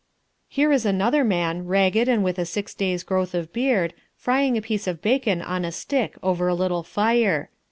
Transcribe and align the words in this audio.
Here 0.49 0.71
is 0.71 0.83
another 0.83 1.23
man, 1.23 1.67
ragged 1.67 2.07
and 2.09 2.23
with 2.23 2.39
a 2.39 2.45
six 2.45 2.73
days' 2.73 3.03
growth 3.03 3.35
of 3.35 3.53
beard, 3.53 3.93
frying 4.15 4.57
a 4.57 4.61
piece 4.63 4.87
of 4.87 4.99
bacon 4.99 5.43
on 5.43 5.63
a 5.63 5.71
stick 5.71 6.15
over 6.23 6.47
a 6.47 6.55
little 6.55 6.81
fire. 6.81 7.51